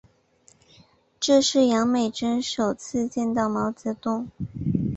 [1.19, 4.29] 这是杨美真首次见到毛泽东。